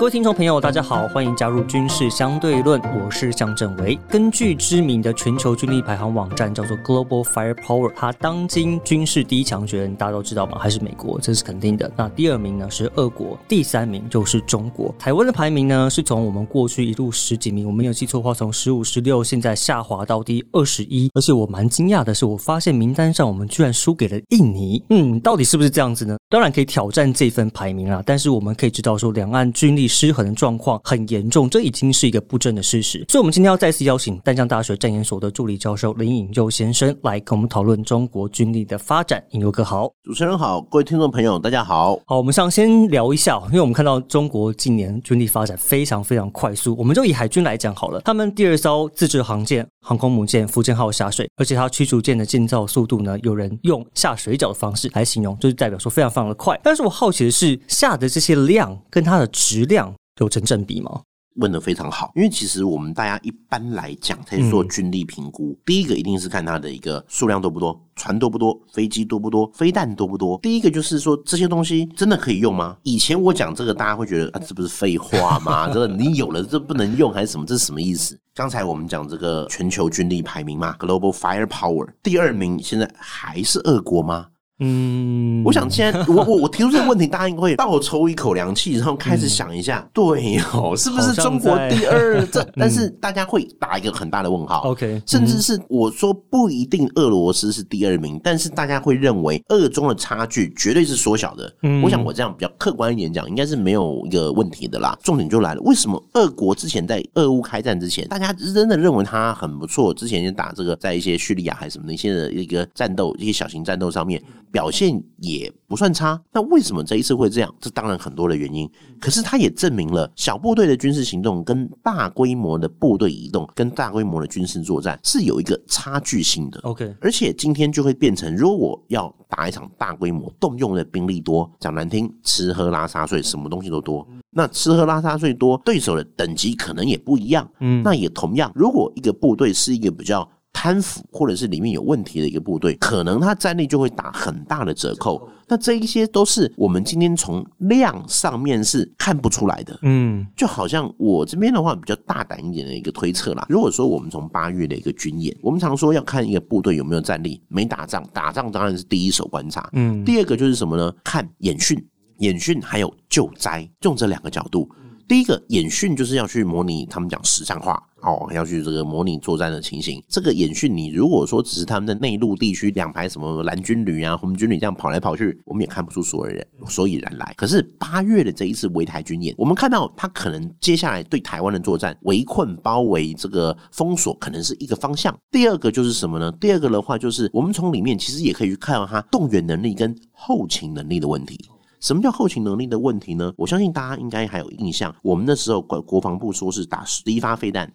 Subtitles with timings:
[0.00, 3.98] 各位听众朋友，大家好，欢迎加入军事相对论，我是向正维。
[4.08, 10.56] 根据知名的全球军力排行网站叫做 Global Firepower，它当今军事第一强权大家都知道吗？
[10.58, 11.92] 还是美国，这是肯定的。
[11.98, 14.90] 那第二名呢是俄国，第三名就是中国。
[14.98, 21.10] 台湾的排名呢是从我们过去一路十几名，我没有记错的话，从十五、十六，现在下滑到第二十一。
[21.12, 24.82] 而且我蛮惊讶的是，我发现名单上我们居然输给了印尼。
[24.88, 26.16] 嗯，到底是不是这样子呢？
[26.30, 29.89] 当然可以挑战这份排名啊，但是我们可以知道说，两岸军力。
[29.90, 33.04] 失衡的状况很严重，这已经是一个不争的事实。
[33.08, 39.22] 所以，我们今天要再次邀请淡江大学战研所的助理教授林颖佑先生来跟我们讨论中国军力的发展。
[39.32, 41.98] 颖佑哥好，主持人好，各位听众朋友大家好。
[42.06, 46.76] 好，我们想先聊一下，因为我们看到中国近年军力发展非常非常快速。
[46.78, 56.58] 我们就以海军来讲好了，他们第二艘自制航舰航空母舰福建号下水，而且它驱逐舰的建造速度呢，有人用下水饺的方式来形容，就是代表说非常非常的快。
[56.62, 59.79] 但是我好奇的是，下的这些量跟它的质量。
[60.18, 61.02] 有成正比吗？
[61.36, 70.38] 问的非常好，因为其实我们大家一般来讲在做军力评估，第一个一定是看它的一个数量多不多，船多不多，飞机多不多，飞弹多不多。
[70.42, 72.76] 第一个就是说这些东西真的可以用吗？
[72.82, 75.68] 以前我讲这个，大家会觉得啊，这不是废话吗？
[75.72, 77.46] 这个你有了这不能用还是什么？
[77.46, 78.18] 这是什么意思？
[78.34, 84.26] 刚才我们讲这个全球军力排名嘛，Global Firepower，第二名现在还是俄国吗？
[84.60, 92.24] 嗯，我想现在我我我提出这个问题，大家应该会倒抽一口凉气，然后开始想一下，对哦，是不是中国第二？
[92.30, 94.60] 这但是大家会打一个很大的问号。
[94.70, 101.50] OK，甚至是我说不一定俄罗斯是第二名，但是大家会认为俄中的差距绝对是缩小的。
[101.82, 104.96] 我想我这样比较客观一点讲，应该是没有一个问题的啦。
[105.02, 109.94] 重点就来了，为什么俄国之前在俄乌开战之前，大家真的认为他很不错？
[109.94, 114.22] 之前就打这个在一些叙利亚还是什么的一些的一个战斗，一些小型战斗上面。
[114.52, 117.54] 表现也不算差，那为什么这一次会这样？
[117.60, 118.68] 这当然很多的原因，
[119.00, 126.58] 可是它也证明了小部队的军事行动跟大规模的部队移动跟大规模的军事作战是有一个差距性的。
[126.64, 137.48] OK，而且今天就会变成，如果我要打一场大规模，动用的兵力多，讲难听，吃喝拉撒睡什么东西都多，那吃喝拉撒睡多，对手的等级可能也不一样。
[137.60, 140.28] 嗯，那也同样，如果一个部队是一个比较。
[140.52, 145.28] 贪腐或者是里面有问题的一个部队，可能它战力就会打很大的折扣。
[145.48, 149.78] 那这一些都是我们今天从量上面是看不出来的。
[149.82, 153.44] 嗯，就好像我这边的话比较大胆一点的一个推测啦。
[153.48, 159.68] 如果说我们从八月的一个军演，我们常说要看一个部队有没有战力，没打仗，打仗当然是第一手观察。
[159.72, 160.92] 嗯，第二个就是什么呢？
[161.02, 161.84] 看演训，
[162.18, 164.68] 演训还有救灾，用这两个角度。
[165.10, 170.00] 第一个演训就是要去模拟他们讲实战化哦，要去这个模拟作战的情形。
[170.06, 177.34] 这个演训，你如果说只是他们的内陆地区两排什么蓝军旅啊、红军旅这样跑来跑去，我们也看不出所有人所以然来。
[177.36, 185.12] 可是八月的这一次围台军演，我们看到他可能接下来对台湾的作战围困、包围、这个封锁，可能是一个方向。
[185.32, 186.30] 第二个就是什么呢？
[186.40, 191.36] 第二个的话就是我们从里面其实也可以去看到他动员能力跟后勤能力的问题。
[191.80, 193.32] 什么叫后勤能力的问题呢？
[193.36, 197.72] 我相信大家应该还有印象，我们那时候国国防部说是打十一发飞弹，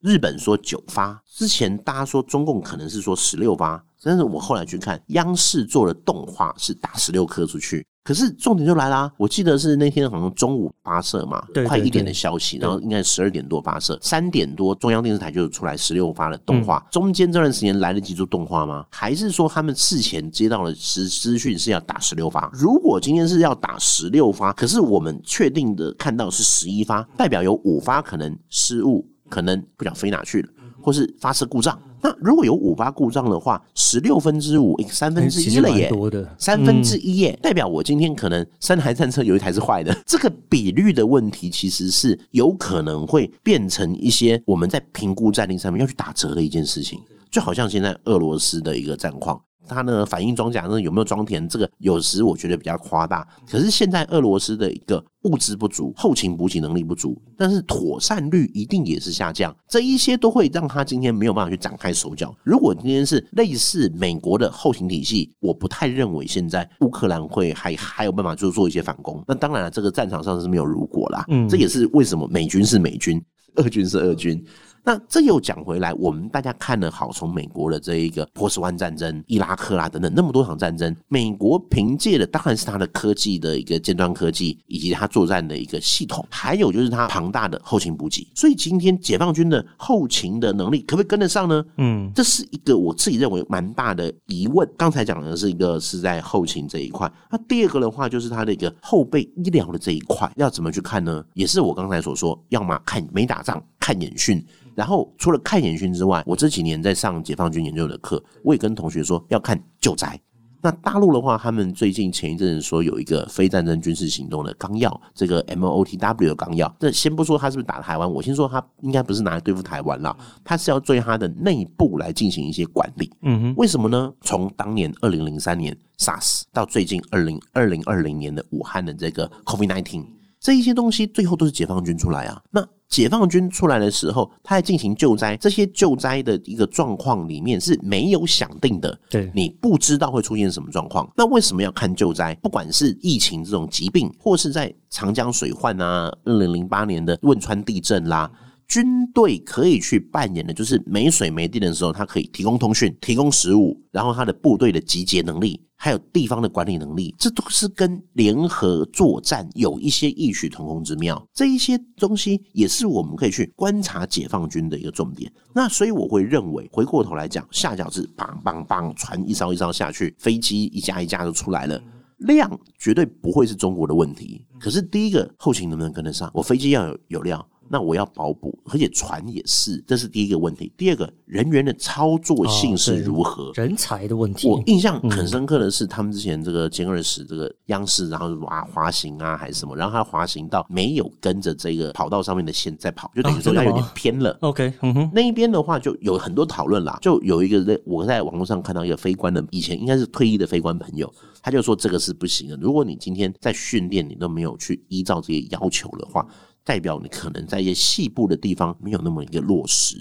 [0.00, 7.84] 日本说九发，之前大家说中共可能是说十六发，但是我后来去看央视做的动画是打十六颗出去。
[8.08, 9.12] 可是重点就来啦！
[9.18, 16.82] 我记得是那天好像中午发射嘛，快一点的消息，然后应该十二点多发射，三点多中央电视台就出来十六发的动画。
[16.90, 18.86] 中间这段时间来得及做动画吗？
[18.90, 22.50] 还是说他们事前接到了实资讯是要打十六发？
[22.54, 30.48] 如果今天是要打十六发，可是我们确定的看到是十一发，代表有五发可能失误，可能不晓飞哪去了。
[30.80, 35.90] 或是发射故障，那如果有五八故障的话，十六分之五，三分之一了耶，
[36.38, 47.00] 三分之一耶，代表我今天可能三台战车有一台是坏的， 这个比率的问题其实是有可能会变成一些我们在评估战力上面要去打折的一件事情，
[47.30, 49.40] 就好像现在俄罗斯的一个战况。
[49.68, 51.46] 它呢，反应装甲呢有没有装填？
[51.48, 53.26] 这个有时我觉得比较夸大。
[53.48, 59.54] 可是现在俄罗斯的一个物资不足，后勤补给能力不足，但是妥善率一定也是下降。
[59.68, 62.34] 这一些都会让他今天没有办法去展开手脚。
[62.42, 69.22] 如果今天是类似美国的后勤体系，我不太认为现在乌克兰会还还有办法就做一些反攻。
[69.28, 71.24] 那当然了，这个战场上是没有如果啦。
[71.28, 73.22] 嗯，这也是为什么美军是美军，
[73.56, 74.42] 俄军是俄军。
[74.88, 88.26] 那这又讲回来，我们大家看了好，从美国的这一个波斯湾战争、伊拉克啦等等那么多场战争，美国凭借的当然是它的科技的一个尖端科技，以及它作战的一个系统，还有就是它庞大的后勤补给。
[88.34, 91.62] 所以今天解放军的后勤的能力可不可以跟得上呢？
[91.76, 94.66] 嗯，这是一个我自己认为蛮大的疑问。
[94.78, 101.22] 刚才讲的是一个是在后勤这一块，那第二个的话就是它的一个后备医疗的这一块，要怎么去看呢？
[101.34, 104.42] 也是我刚才所说，要么看没打仗，看演训。
[104.78, 110.16] 然后除了看演训之外，我这几年在上解放军研究的课，我也跟同学说要看救灾。
[110.62, 116.72] 那大陆的话，他们最近前一阵子说有一个非战争军事行动的纲要，这个 M O T W 的纲要。
[116.78, 123.12] 这先不说他是不是打台湾，我先说他应该不是拿来对付台湾了，他是要对他的内部来进行一些管理。
[123.22, 124.12] 嗯哼，为什么呢？
[124.20, 130.04] 从当年二零零三年 SARS 到最近二零二零二零年的武汉的这个 COVID nineteen。
[130.48, 132.40] 这一些东西最后都是解放军出来啊。
[132.50, 138.98] 那解放军出来的时候，他在进行救灾，这些救灾的一个状况里面是没有想定的。
[139.10, 141.06] 对，你不知道会出现什么状况。
[141.14, 142.34] 那为什么要看救灾？
[142.36, 148.30] 不管是疫情这种疾病，或是在长江水患啊，二零零八年的汶川地震啦，
[148.68, 155.60] 军队可以去扮演的，就是没水没电的时候，它可以提供通讯、提供食物，然后它的部队的集结能力。
[155.80, 161.24] 还有地方的管理能力，这都是跟联合作战有一些异曲同工之妙。
[161.32, 165.32] 这一些东西也是我们可以去观察解放军的一个重点。
[165.54, 171.80] 那所以我会认为，回过头来讲，下饺子，梆梆梆，船一艘一艘下去，飞机一架一架就出来了，
[172.18, 174.44] 量绝对不会是中国的问题。
[174.58, 176.28] 可是第一个后勤能不能跟得上？
[176.34, 177.48] 我飞机要有有料。
[177.70, 180.72] 那我要保补，而且船也是，这是第一个问题。
[180.76, 183.52] 第二个人员的操作性是如何？
[183.54, 184.48] 人才的问题。
[184.48, 194.36] 我印象很深刻的是，他们之前这个歼二十这个央视，然后哇滑行啊还是什么，然后他滑行到没有跟着这个跑道上面的线在跑，就等于说它有点偏了。
[194.40, 196.98] OK，嗯哼，那一边的话就有很多讨论啦。
[197.02, 201.12] 就有一个在我在网络上看到一个飞官的，以前应该是退役的飞官朋友，
[201.42, 202.56] 他就说这个是不行的。
[202.56, 206.26] 如果你今天在训练，你都没有去依照这些要求的话。
[206.68, 209.96] 代表你可能在一些细部的地方没有那么一个落实，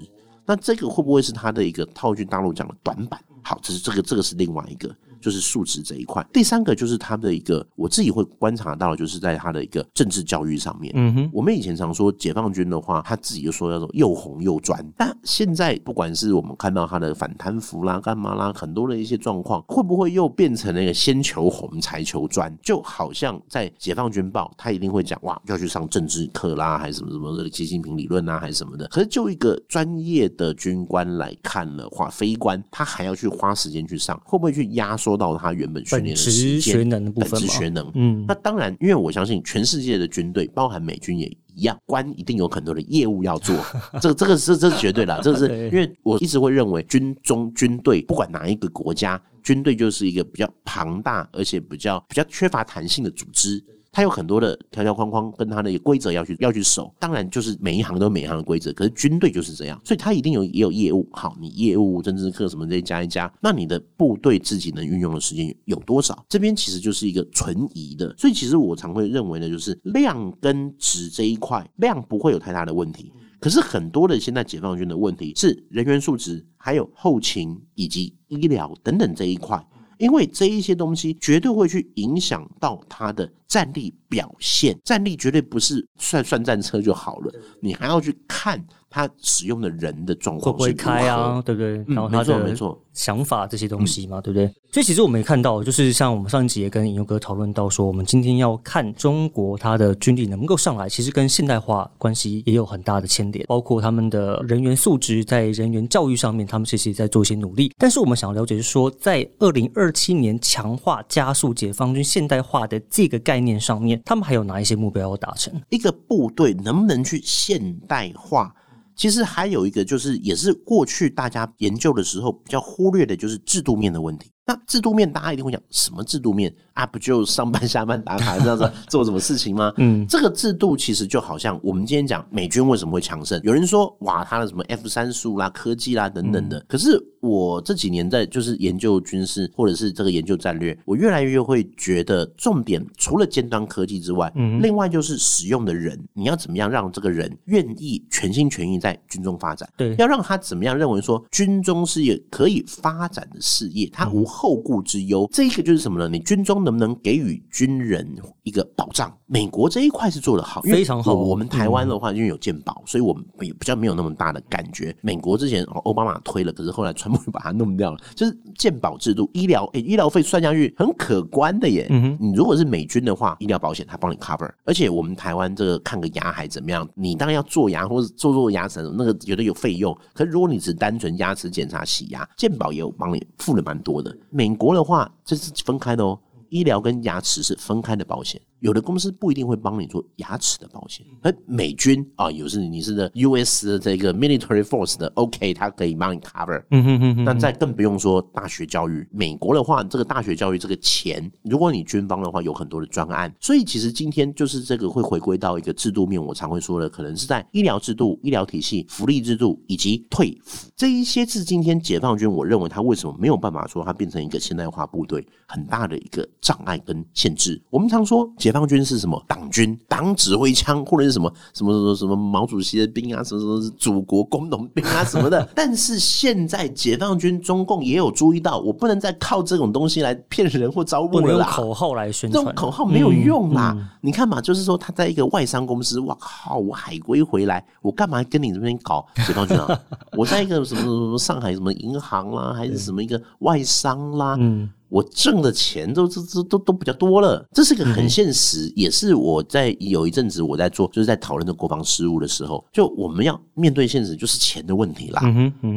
[0.45, 3.17] 那这个会不会是他的一个套句大陆讲的短板？
[3.41, 4.93] 好，这是这个这个是另外一个。
[5.21, 10.93] 就是素质这一块，第三个就是他的一个，我自己会观察到，就是在他的一个政治教育上面。
[10.95, 14.85] 嗯哼，我们以前常说解放军的话，他自己就说叫做又红又专。
[14.97, 22.55] 但现在不管是我们看到他的反贪腐啦、干嘛啦，很多的一些状况，会不会又变成那个先求红才求专？
[22.61, 28.87] 就好像在解放军报，他一定会讲哇，要去上政治课啦，还是什么什么的习近平理论啊，还是什么的。
[28.89, 35.06] 可是就一个专业的军官来看的话，非官他还要去花时间去上，会不会去压缩？
[35.15, 43.55] 到他原本训练的时间，本职学能，嗯，那当然，因为我相信全世界的军队，包含美军也一样，官一定有很多的业务要做，
[44.01, 53.63] 这个这个是这是绝对的，这是 因为我一直会认为，军中军队不管哪一个国家，军队就是一个比较庞大而且比较比较缺乏弹性的组织。
[53.97, 56.93] 它有很多的条条框框，跟它的规则要去要去守。
[56.99, 58.71] 当然，就是每一行都有每一行的规则。
[58.73, 61.09] 可是军队就是这样，所以它一定有也有业务。
[61.11, 66.23] 好，你业务、政治课什么这些加一加，那你的部队自己能运用的时间有多少？
[66.29, 68.13] 这边其实就是一个存疑的。
[68.19, 73.11] 所以其实我常会认为呢，就是量跟值这一块，量不会有太大的问题。
[73.39, 79.59] 可是很多的现在解放军的问题是人员素质，还有后勤以及医疗等等这一块。
[79.99, 88.63] 因为这一些东西绝对会去影响到他的战力表现，战力绝对不是算算战车就好了，你还要去看。
[88.89, 91.41] 他使用的人的状况会不会开啊？
[91.45, 91.83] 对不对？
[91.93, 94.47] 然后他的没错，想法这些东西嘛，对不对？
[94.71, 107.69] 所以其实我们也看到，就是像我们上一集也跟尹勇哥讨论到说，我们今天要看中国它的军力能够上来，其实跟现代化关系也有很大的牵连，包括他们的人员素质，在人员教育上面，他们其实也在做一些努力。
[107.77, 115.53] 但是我们想要了解是说，在二零二七年强化加速解放军现代化的这个概概念上面，他们还有哪一些目标要达成？
[115.69, 118.51] 一个部队能不能去现代化？
[118.95, 124.31] 其实还有一个，就是也是过去大家研究的时候比较忽略的，就是制度面的问题。
[124.47, 126.85] 那制度面，大家一定会讲什么制度面啊？
[126.85, 129.73] 不就上班下班打卡这样子做什么事情吗？
[129.75, 136.63] 嗯，这个制度其实就好像我们今天讲美军为什么会强盛，有人说哇，他的什么 F 三十五啦、科技啦等等的。
[136.65, 149.67] 可是我这几年在就是研究军事或者是这个研究战略，我越来越会觉得重点除了尖端科技之外，嗯，另外就是使用的人，你要怎么样让这个人愿意全心全意在军中发展？
[149.75, 154.25] 对，要让他怎么样认为说军中是一个可以发展的事业，他无。
[154.37, 155.27] 后顾之忧。
[155.31, 156.07] 这一个就是什么呢？
[156.07, 158.07] 你军中能不能给予军人
[158.43, 159.11] 一个保障？
[159.25, 161.13] 美国这一块是做得好，非常好。
[161.13, 164.95] 我们台湾的话，因为有健保，所以我们比较没有那么大的感觉。
[165.01, 167.99] 美国之前奥巴马推了，可是后来川普把它弄掉了。
[168.15, 171.87] 就是健保制度，医疗诶，医疗费算下去很可观的耶。
[172.19, 176.87] 你如果是美军的话，医疗保险他帮你 cover，而且我们台湾这个看个牙还怎么样？
[176.93, 179.97] 你当然要做牙或者做做牙齿，那个觉得有费用。
[180.13, 184.15] 可是如果你只单纯牙齿检查、洗牙，健保也有帮你付了蛮多的。
[184.29, 186.19] 美国的话，这是分开的哦，
[186.49, 188.41] 医疗跟牙齿是分开的保险。
[188.59, 193.67] 有的公司不一定会帮你做牙齿的保险，而美军啊，有时你是的 U.S.
[193.67, 196.63] 的这个 military force 的，OK，它可以帮你 cover。
[196.71, 197.23] 嗯哼哼。
[197.23, 203.31] 那再更不用说大学教育，美国的话，这个大学教育这个钱，如果你军方的话，有很多的专案。
[203.39, 217.61] 所以其实今天就是这个会回归到一个制度面，我常会说的，可能是在医疗制度、医疗体系、福利制度以及退服这一些是今天解放军，我认为他为什么没有办法说它变成一个现代化部队，很大的一个障碍跟限制。
[217.69, 218.27] 我们常说。
[218.47, 219.21] 解放军是什么？
[219.27, 225.45] 党军、党指挥枪，或者是什么什么什么什么毛主席的兵啊，什么什么祖国工农兵啊 什么的。
[225.53, 231.43] 但是现在解放军中共也有注意到，我不能再靠这种东西来骗人或招募了。
[231.43, 233.75] 口号来宣传，这种口号没有用啦。
[233.99, 239.77] 你看嘛，就是说他在一个外商公司，哇靠，我海归回来，我干嘛跟你这边搞解放军啊？
[240.15, 244.37] 我在一个什么什么上海什么银行啦，还是什么一个外商啦？
[244.39, 244.69] 嗯。
[244.89, 255.21] 我挣的钱都都都都都比较多了，这是个很现实，也是我在有一阵子我在做，就是在讨论的国防事务的时候，就我们要面对现实，就是钱的问题啦，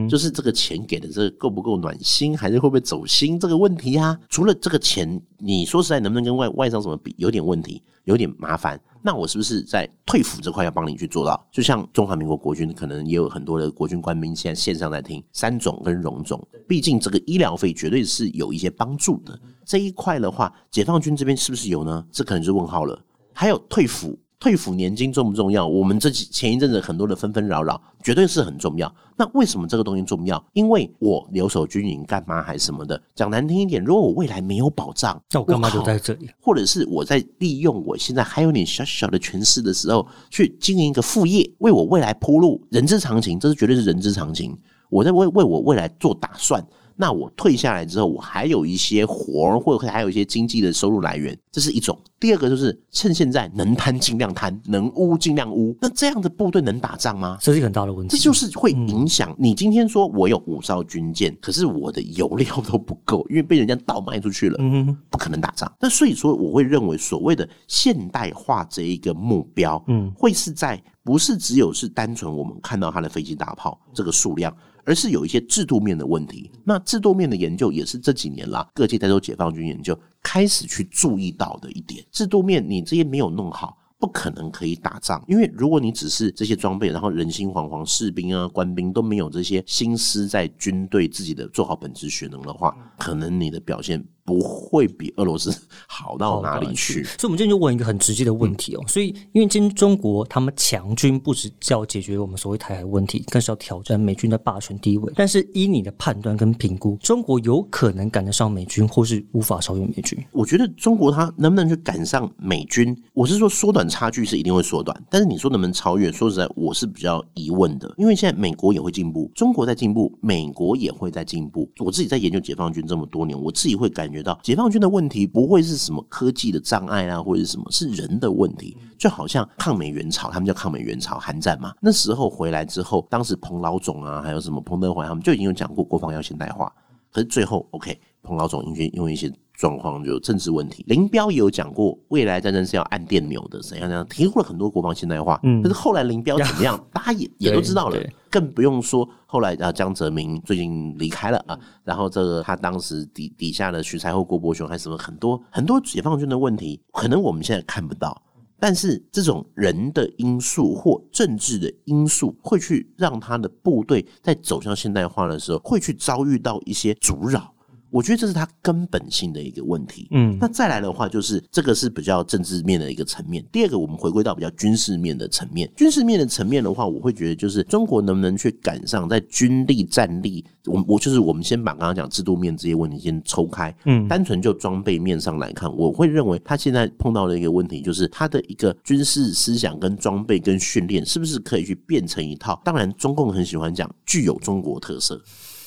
[0.09, 4.19] 就是这个钱给的这个够不够暖心，还是会不会走心这个问题啊？
[4.29, 8.79] 除了这个钱，你说实在能不能跟外外商什么比，有点问题，有点麻烦。
[9.03, 11.47] 那我是不是在退服这块要帮你去做到？
[11.51, 19.41] 就像中华民国国军，可能也有很多的国军官兵现在线上在听三种跟荣总，毕竟这个医疗费绝对是有一些帮助的。
[19.65, 22.05] 这一块的话，解放军这边是不是有呢？
[22.13, 23.01] 这可能是问号了。
[23.33, 24.19] 还有退服。
[24.41, 25.67] 退抚年金重不重要？
[25.67, 28.91] 我们这几前一阵子很多的纷纷扰扰，绝对是很重要。
[29.15, 30.43] 那为什么这个东西重要？
[30.55, 32.99] 因为我留守军营干嘛还是什么的？
[33.15, 36.31] 讲难听一点，如果我未来没有保障，那我干嘛留在这里？
[36.41, 44.57] 或者是我在利用我现在还有点小小的权势的时候，去经营一个副业，为我未来铺路，人之常情，这是绝对是人之常情。
[44.89, 46.67] 我在为为我未来做打算。
[47.01, 51.99] 那我退下来之后，我还有一些活儿，或者还有一些经济的收入来源，这是一种。
[52.21, 55.75] 第二个就是趁现在能贪尽量贪，能污尽量污。
[55.81, 57.39] 那这样的部队能打仗吗？
[57.41, 58.15] 这是一个很大的问题。
[58.15, 65.73] 这就是会影响你今天说我有五艘军舰，可是我的油料都不够，因为被人家倒卖出去了，嗯，不可能打仗。
[65.81, 74.55] 那所以说，我会认为所谓的现代化这一个目标，嗯，会是在不是只有是单纯我们看到它的飞机大炮这个数量。
[74.85, 82.05] 而是有一些制度面的问题，那制度面的研究也是这几年啦，各界在做解放军研究开始去注意到的一点。
[82.11, 94.05] 制度面你这些没有弄好，不可能可以打仗，因为如果你只是这些装备，然后人心惶惶，士兵啊、官兵都没有这些心思在军队自己的做好本职学能的话，可能你的表现。
[94.31, 95.53] 不会比俄罗斯
[95.89, 98.85] 好到哪里去，所以我们今天就问一个很直接的问题哦。
[98.87, 105.13] 所以，因为今天中国他们强军不只要解决我们所谓台海问题，更是要挑战美军的霸权地位。
[105.17, 110.17] 但是，依你的判断跟评估，中国有可能赶得上美军，或是无法超越美军？
[110.31, 117.93] 我觉得中国它能不能去赶上美军，我是说缩短差距是一定会缩短，但是你说能不能超越，说实在我是比较疑问的。
[117.99, 121.69] 因为现在美国也会进步，中国在进步，美国也会在进步。
[121.81, 124.20] 我自己在研究解放军这么多年，我自己会感觉。
[124.23, 128.77] 到解放军的问题不会是什么科技的障碍啊，或者是什么，是人的问题。
[128.99, 131.73] 就好像抗美援朝，他们叫抗美援朝，韩战嘛。
[131.81, 136.71] 那时候回来之后，当时彭老总啊，还有什么彭德怀，他们就已经有讲过国防要现代化。
[137.11, 140.83] 可是最后，OK，彭老总因为因为一些状况，就政治问题。
[140.89, 145.39] 林彪也有讲过，未来战争是要按电钮的，怎样怎样，提出了很多国防现代化。
[145.43, 148.03] 嗯，可是后来林彪怎么样， 大家也也都知道了。
[148.31, 158.23] 更不用说后来啊，江泽民最近离开了啊，然后这个他当时底底下的徐才厚、郭伯雄，还什么很多很多解放军的问题，可能我们现在看不到。
[158.59, 167.53] 但是这种人的因素或政治的因素，会去让他的部队在走向现代化的时候，会去遭遇到一些阻扰。
[167.91, 170.09] 我觉得这是他根本性的一个问题。
[170.13, 173.45] 嗯，那再来的话，就是这个是比较政治面的一个层面。
[173.51, 175.71] 第二个，我们回归到比较军事面的层面。
[175.77, 183.75] 军事面的层面的话，我会觉得就是中国能不能去赶上在军力战力，我我就是我们先把刚刚讲制度面这些问题先抽开。
[183.85, 192.61] 嗯，单纯就装备面上来看，我会认为他现在碰到的一个问题，就是他的一个军事思想跟装备跟训练，是不是可以去变成一套？
[192.65, 195.21] 当然，中共很喜欢讲具有中国特色。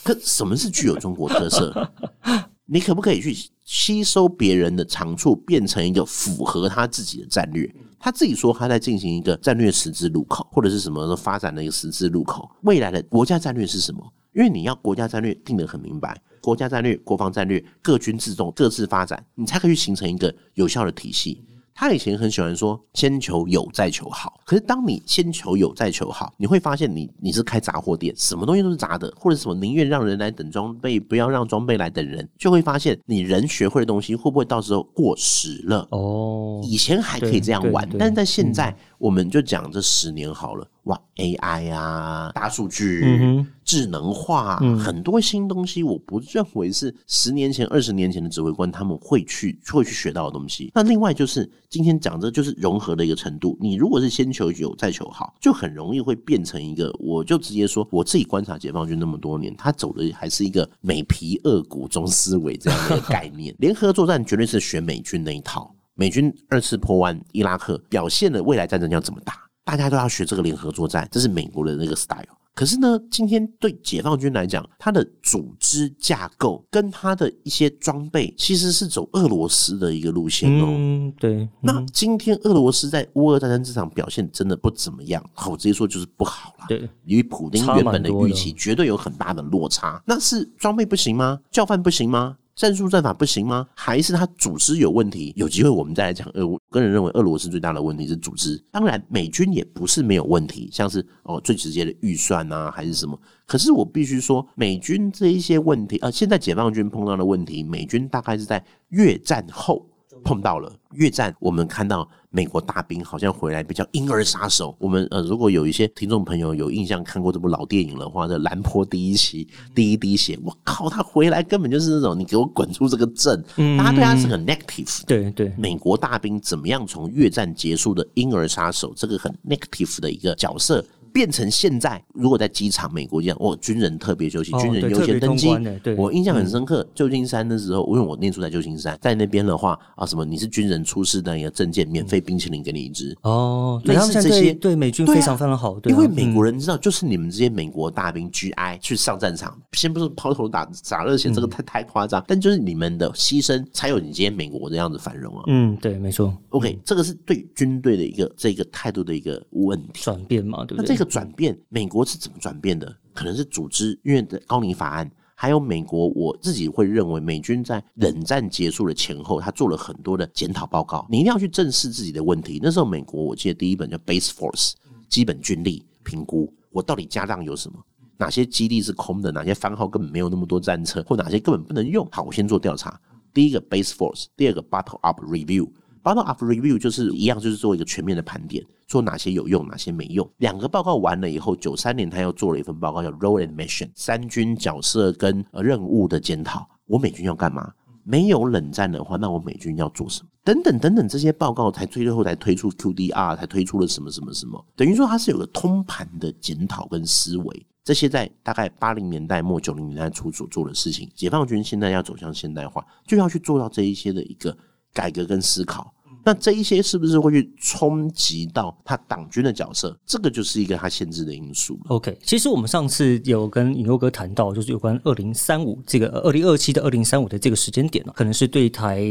[0.04, 1.92] 可什么是具有中国特色？
[2.66, 7.74] 你可不可以去吸收别人的长处，变成一个符合他自己的战略？
[8.00, 12.50] 他自己说他在进行一个战略十字路口，或者是什么发展的一个十字路口。
[12.62, 14.02] 未来的国家战略是什么？
[14.34, 21.44] 因为你要国家战略定得很明白，国家战略、国防战略各军自重、各自发展，你才可以形成一个有效的体系。
[21.76, 24.40] 他以前很喜欢说“先求有，再求好”。
[24.46, 35.88] 可是当你先求有，再求好，你会发现你你是开杂货店，什么东西都是杂的，或者什么宁愿让人来等装备，不要让装备来等人，就会发现你人学会的东西会不会到时候过时了？
[35.92, 40.68] 哦，以前还可以这样玩，但是在现在，我们就讲这十年好了。
[40.84, 50.72] 哇，AI 啊，大数据、智能化，很多新东西，我不认为是十年前、二十年前的指挥官他们会去会去学到的东西。
[50.74, 53.58] 那另外就是今天讲的，就是融合的一个程度。
[53.60, 56.94] 你如果是先求有再求好，就很容易会变成一个。
[57.00, 63.56] 我就直接说，我自己观察解放军那么多年，他走的还是一个美皮恶骨中思维这样的概念。
[63.60, 65.74] 联合作战绝对是学美军那一套。
[65.96, 69.44] 美军二次破完伊拉克，表现了未来战争要怎么打。
[69.64, 72.26] 大家都要学这个联合作战，这是美国的那个 style。
[72.56, 80.66] 可是呢，今天对解放军来讲，它的组织架构跟它的一些装备，其实是走俄罗斯的一个路线哦。
[80.70, 81.50] 嗯，对。
[81.62, 86.66] 那今天俄罗斯在乌俄战争这场表现真的不怎么样，我直接说就是不好了。
[86.68, 90.02] 对，与普丁原本的预期绝对有很大的落差。
[90.06, 91.40] 那是装备不行吗？
[91.50, 92.38] 教范不行吗？
[92.56, 93.68] 战术战法不行吗？
[93.74, 95.34] 还是他组织有问题？
[95.36, 96.28] 有机会我们再来讲。
[96.34, 98.62] 呃，我个人认为俄罗斯最大的问题是组织。
[98.72, 103.20] 当然，美军也不是没有问题，像是哦最直接的预算啊，还是什么。
[103.46, 109.86] 可是我必须说，美军这一些问题，呃，现在解放军碰到的问题，美军大概是在越战后。
[110.24, 114.76] 碰到了越战，我们看到美国大兵好像回来比较婴儿杀手。
[114.80, 123.40] 我们呃，如果有一些听众朋友有印象看过这部老电影的话，这兰坡第一期第一滴血，我靠，他回来根本就是那种你给我滚出这个镇，
[123.78, 125.02] 大家对他是很 negative。
[125.06, 130.84] 对对，美国大兵怎么样从越战结束的婴儿杀手这个很 negative 的一个角色？
[131.14, 135.48] 变成现在，如果在机场，美国这样，哦，军人特别休息，军人优先登机。
[135.96, 143.16] 我印象很深刻，旧金山的时候，因为我念书在旧金山，在那边的话啊，什么你是军人出示的一个证件，免费冰淇淋给你一支。
[143.22, 145.80] 哦，类似这些，对美军非常非常好。
[145.86, 155.44] 因为美国人知道，就是你们这些美国大兵 GI 去上战场，先不是抛头打洒热血，这个太太夸张，但就是你们的牺牲，才有你今天美国这样子繁荣啊。
[155.46, 156.36] 嗯，对，没错。
[156.50, 160.88] OK，这个是对军队的一个这个态度的一个问题转变嘛，对不对？
[160.88, 161.03] 那这个。
[161.06, 162.96] 转变，美国是怎么转变的？
[163.14, 171.06] 可能是组织，因为的高尼法案，还有美国，我自己会认为，美军在冷战结束的前后，他做了很多的检讨报告。
[171.10, 172.60] 你一定要去正视自己的问题。
[172.62, 174.72] 那时候，美国我记得第一本叫《Base Force》，
[175.08, 177.78] 基本军力评估，我到底家当有什么？
[178.18, 179.32] 哪些基地是空的？
[179.32, 181.04] 哪些番号根本没有那么多战车？
[181.04, 182.08] 或哪些根本不能用？
[182.12, 183.00] 好，我先做调查。
[183.34, 185.70] 第一个 Base Force，第二个 Battle Up Review。
[186.04, 190.30] Bottom up review 就是一样，就是做一个全面的盘点，做哪些有用，哪些没用。
[190.38, 196.68] 两个报告完了以后，九三年他又做了一份报告，叫 Role and Mission，三军角色跟任务的检讨。
[196.88, 197.72] 我美军要干嘛？
[198.04, 200.30] 没有冷战的话，那我美军要做什么？
[200.44, 204.62] 等等等等，这些报告才最后才推出 QDR，才推出了什么什么什么。
[204.76, 207.66] 等于说它是有个通盘的检讨跟思维。
[207.86, 214.58] 这些在大概八零年代末九零年代初所做的事情，解放军现在要走向现代化，就要去做到这一些的一个。
[214.94, 215.92] 改革跟思考，
[216.24, 219.98] 那这一些是不是会去冲击到他党军的角色？
[220.06, 221.78] 这个就是一个他限制的因素。
[221.88, 229.02] OK，其实我们上次有跟尹优哥谈到，就是有关二零三五这个二零二七的二零三五的这个时间点呢，可能是对台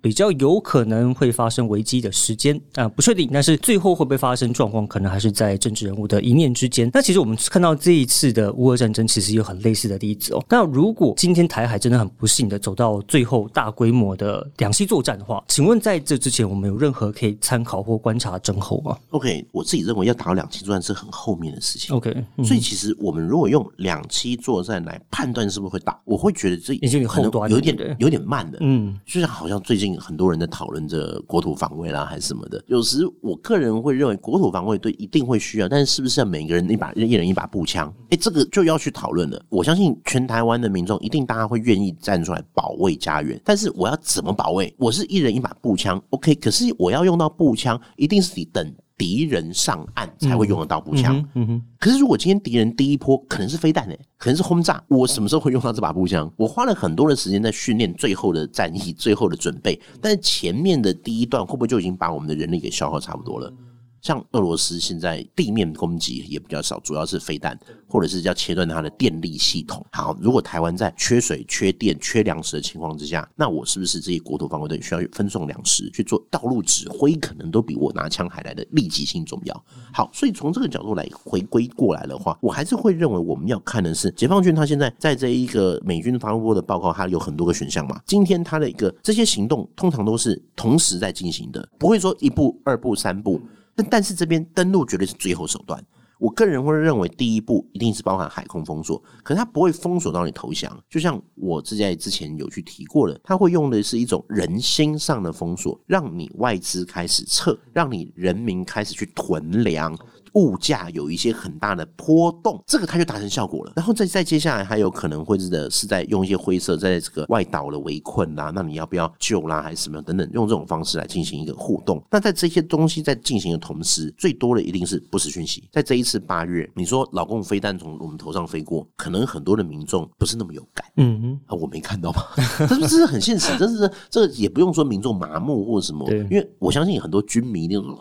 [0.00, 3.28] 比较有可能会发生危机的时间啊，不确定。
[3.32, 6.90] 但是最后会不会发生状况，可能还是在政治人物的一念之间。
[6.92, 10.44] 那其实我们看到这一次的乌俄战争，其实有很类似的例子哦。
[10.48, 21.94] 那如果今天台海真的很不幸的走到最后大规模的两栖作战，的话，请问在这之前，我们有任何可以参考或观察症候吗？OK，我自己认为要打到两栖作战是很后面的事情。
[21.94, 28.58] OK，所以其实我们如果用两栖作战来判断是不是会打，我会觉得这已经有后端有点有点慢的。
[28.62, 32.62] 嗯，就像好像最近很多人在讨论这国土防卫啦，还是什么的。
[32.66, 37.92] 有时我个人会认为国土防卫对一定会需要，但是是不是要每个人一把一人一把步枪？
[38.10, 39.42] 哎，这个就要去讨论了。
[39.50, 44.74] 我相信全台湾的民众一定大家会愿意站出来保卫家园，但是我要怎么保卫？
[44.78, 45.48] 我是一人一把。
[45.60, 51.24] 步枪，OK，可是我要用到步枪，一定是你等敌人上岸才会用得到步枪。
[51.34, 56.28] 嗯哼，可是如果今天敌人第一波可能是飞弹呢，可能是轰炸，我什么时候会用到这把步枪？
[56.36, 63.52] 我花了很多的时间在训练最后的战役、最后的准备，但是前面的第一段会不会就已经把我们的人力给消耗差不多了？
[64.00, 69.84] 像俄罗斯现在地面攻击也比较少，主要是飞弹，或者是要切断它的电力系统。
[69.92, 79.64] 好，如果台湾在缺水、缺电、缺粮食的情况之下，那我是不是这些国土防卫队需要分送粮食去做道路指挥，可能都比我拿枪还来的立即性重要？
[79.92, 88.00] 好，所以从这个角度来回归过来的话，我还是会认为我们要看的是解放军他现在在这一个美军防务部的报告，它有很多个选项嘛。
[88.06, 93.40] 今天他的一个这些行动通常都是同时在进行的，不会说一步、二步、三步。
[93.78, 95.80] 但但是这边登陆绝对是最后手段。
[96.18, 100.76] 我个人会认为，第一步一定是包含海空封锁，可是它不会封锁到你投降。
[100.90, 109.96] 就像我之在之前有去提过的，它会用的是一种人心上的封锁，让你外资开始撤，让你人民开始去囤粮。
[110.34, 113.72] 物价有一些很大的波动，这个它就达成效果了。
[113.76, 122.02] 然后再再接下来还有可能会是的是在用一些灰色，在这个外岛的围困啦，那你要不要救啦，还是什么等等，用这种方式来进行一个互动。
[122.10, 125.68] 那在这些东西在进行的同时，最多的一定是不实讯息。
[125.72, 130.84] 在这一次八月，你说老共飞弹从我们头上飞过，可能很多的民众不是那么有感。
[130.96, 132.22] 嗯啊，我没看到吗？
[132.68, 137.94] 这是这是很现实，这是这也不用说民众麻木或者什么，因为我相信很多军迷一定说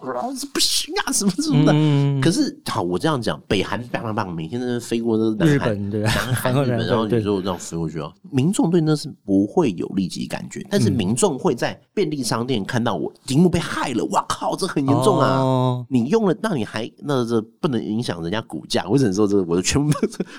[0.54, 1.74] 不行啊，什么什么的。
[2.22, 15.86] 可是好，我这样讲，北韩棒棒棒，每天在那飞过那日本对，南韩日本， 然后你说我这样飞过去啊，民众对那是不会有立即感觉，但是民众会在便利商店看到我荧幕被害了，哇靠，这很严重啊！
[15.90, 18.86] 你用了，那你还那这不能影响人家股价？
[18.90, 19.92] 我只能说这，我的全部，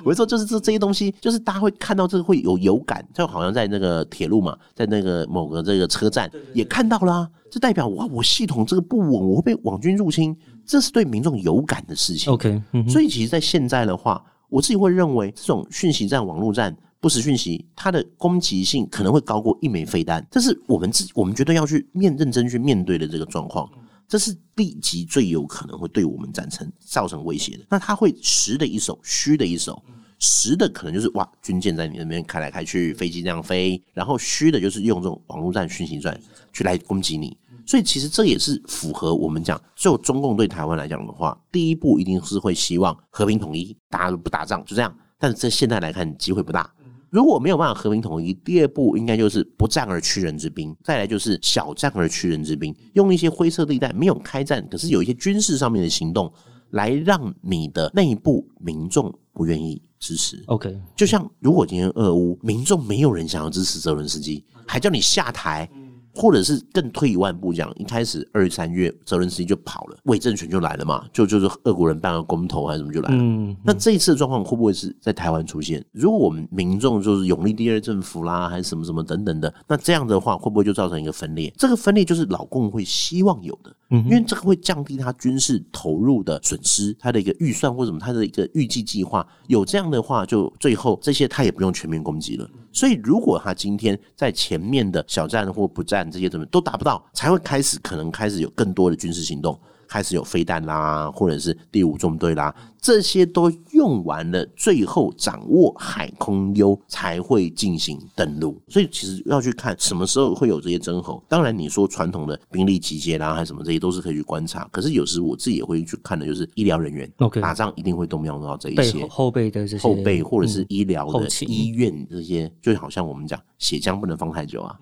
[0.04, 10.36] 我就说就是这这些东西，就是大家会看到这个会有有感，就好像在那个铁路嘛，在那个某个这个车站也看到了，这代表哇，我系统这个不稳，我会被网军入侵。
[10.68, 12.30] 这是对民众有感的事情。
[12.30, 20.24] OK，所以其实，在现在的话，我自己会认为，这种讯息战、网络战、不实讯息，它的攻击性可能会高过一枚飞弹。
[20.30, 23.66] 这是我们自己，我们绝对要去面认真去面对的这个状况。
[24.06, 27.64] 这是立即最有可能会对我们战成造成威胁的。
[27.68, 29.82] 那它会实的一手，虚的一手。
[30.20, 36.20] 实的可能就是哇，军舰在你那边开来开去，飞机这样飞；然后虚的就是用这种网络战、讯息战
[36.52, 37.36] 去来攻击你。
[37.68, 44.90] 所以其实这也是符合我们讲，就中共对台湾来讲的话，第一步一定是会希望和平统一，大家都不打仗，就这样。
[45.18, 46.72] 但是在现在来看，机会不大。
[47.10, 56.32] 如果没有办法和平统一，第二步应该就是不战而屈人之兵，再来就是小战而屈人之兵，用一些灰色地带，没有开战，可是有一些军事上面的行动，
[56.70, 60.42] 来让你的内部民众不愿意支持。
[60.46, 65.70] OK，就像如果今天俄乌民众没有人想要支持泽伦斯基，还叫你下台。
[66.18, 73.56] 或者是更退一万步讲，一开始二三月泽伦斯基就跑了，伪政权就来了嘛，就就是俄国人办个公投还是什么就来了。
[73.62, 75.84] 那这一次的状况会不会是在台湾出现？
[75.92, 81.54] 如果我们民众就是永立第二政府啦，还是什么什么等等的，那这样的话会不会就造成一个分裂？
[81.56, 89.24] 这个分裂就是老共会希望有的，因为这个会降低他军事投入的损失，他的一个预算或什么他的一个预计计划。
[89.46, 92.50] 有这样的话，就最后这些他也不用全面攻击了。
[92.72, 99.58] 所以，如果他今天在前面的小战或不战这些怎么都达不到，才会开始可能开始有更多的军事行动。
[99.88, 108.60] 开始有飞弹啦，或者是第五纵队啦，这些都用完了，最后掌握海空优才会进行登陆。
[108.68, 111.22] 所以其实要去看什么时候会有这些征候。
[111.28, 114.68] 当然你说传统的兵力集结啦，还是什么，这些都是可以去观察。
[114.70, 117.10] 可是有时我自己也会去看的，就是医疗人员。
[117.18, 124.76] OK，打仗一定会动用到这一些后备的这些后备，或者是医疗的医院这些，就好像我们讲血浆不能放太久啊。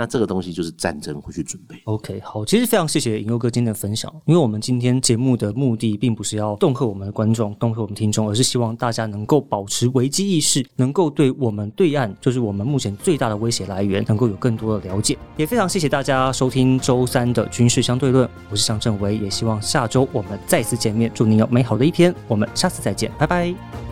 [0.00, 1.76] 那这个东西就是战争会去准备。
[1.84, 15.18] OK，好，其实非常谢谢尹佑哥今天的分享，因为我们今天节目的目的并不是要恫吓我们的观众、恫吓我们听众，而是希望大家能够保持危机意识，能够对我们对岸，就是我们目前最大的威胁来源，能够有更多的了解。
[15.36, 21.12] 也非常谢谢大家收听周三的军事相对论，我是向正维，也希望下周我们再次见面。
[21.14, 23.89] 祝您有美好的一天，我们下次再见，拜拜。